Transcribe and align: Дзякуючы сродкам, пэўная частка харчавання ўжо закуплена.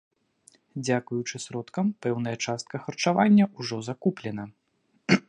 Дзякуючы 0.87 1.41
сродкам, 1.45 1.91
пэўная 2.05 2.35
частка 2.47 2.75
харчавання 2.87 3.45
ўжо 3.61 3.75
закуплена. 3.89 4.45